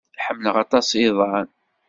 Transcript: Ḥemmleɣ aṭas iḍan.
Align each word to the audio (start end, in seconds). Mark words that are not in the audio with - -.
Ḥemmleɣ 0.25 0.55
aṭas 0.63 0.87
iḍan. 1.07 1.47